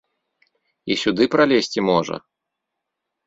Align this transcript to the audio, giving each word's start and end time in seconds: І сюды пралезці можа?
І 0.95 0.95
сюды 1.01 1.27
пралезці 1.35 1.79
можа? 1.91 2.15